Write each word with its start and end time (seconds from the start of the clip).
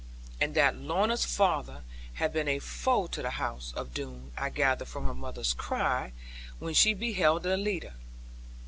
And 0.41 0.55
that 0.55 0.75
Lorna's 0.75 1.25
father 1.25 1.83
had 2.13 2.33
been 2.33 2.47
a 2.47 2.57
foe 2.57 3.05
to 3.05 3.21
the 3.21 3.29
house 3.29 3.71
of 3.75 3.93
Doone 3.93 4.31
I 4.35 4.49
gathered 4.49 4.87
from 4.87 5.05
her 5.05 5.13
mother's 5.13 5.53
cry 5.53 6.11
when 6.57 6.73
she 6.73 6.95
beheld 6.95 7.43
their 7.43 7.55
leader. 7.55 7.93